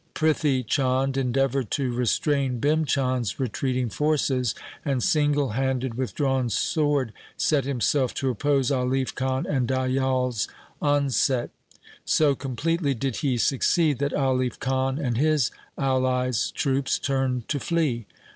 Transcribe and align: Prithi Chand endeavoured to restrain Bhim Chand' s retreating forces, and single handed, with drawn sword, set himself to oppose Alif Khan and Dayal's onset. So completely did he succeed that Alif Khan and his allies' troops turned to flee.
Prithi 0.15 0.63
Chand 0.65 1.15
endeavoured 1.15 1.69
to 1.69 1.93
restrain 1.93 2.59
Bhim 2.59 2.87
Chand' 2.87 3.25
s 3.27 3.39
retreating 3.39 3.89
forces, 3.89 4.55
and 4.83 5.03
single 5.03 5.49
handed, 5.49 5.93
with 5.93 6.15
drawn 6.15 6.49
sword, 6.49 7.13
set 7.37 7.65
himself 7.65 8.11
to 8.15 8.31
oppose 8.31 8.71
Alif 8.71 9.13
Khan 9.13 9.45
and 9.45 9.67
Dayal's 9.67 10.47
onset. 10.81 11.51
So 12.03 12.33
completely 12.33 12.95
did 12.95 13.17
he 13.17 13.37
succeed 13.37 13.99
that 13.99 14.13
Alif 14.13 14.59
Khan 14.59 14.97
and 14.97 15.17
his 15.19 15.51
allies' 15.77 16.49
troops 16.49 16.97
turned 16.97 17.47
to 17.49 17.59
flee. 17.59 18.07